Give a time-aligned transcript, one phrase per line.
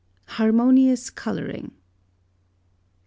[0.29, 1.65] HARMONIOUS COLOURING.
[1.67, 1.73] 885.